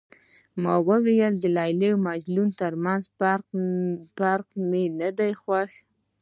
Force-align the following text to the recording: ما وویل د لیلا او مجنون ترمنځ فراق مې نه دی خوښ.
ما 0.61 0.73
وویل 0.89 1.33
د 1.39 1.45
لیلا 1.57 1.87
او 1.93 1.97
مجنون 2.07 2.49
ترمنځ 2.61 3.01
فراق 4.15 4.47
مې 4.69 4.83
نه 4.99 5.09
دی 5.17 5.31
خوښ. 5.41 5.69